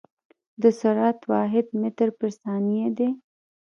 [0.61, 3.09] د سرعت واحد متر پر ثانیه دی.